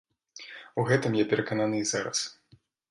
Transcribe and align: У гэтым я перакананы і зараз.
У 0.83 0.87
гэтым 0.93 1.19
я 1.23 1.29
перакананы 1.35 1.77
і 1.85 1.89
зараз. 1.95 2.29